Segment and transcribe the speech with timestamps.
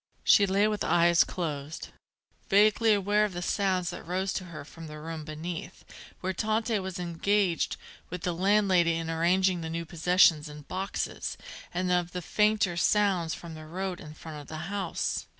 [0.23, 1.89] She lay with eyes closed,
[2.49, 5.85] vaguely aware of the sounds that rose to her from the room beneath,
[6.21, 7.77] where Tante was engaged
[8.09, 11.37] with the landlady in arranging the new possessions in boxes,
[11.71, 15.27] and of the fainter sounds from the road in front of the house.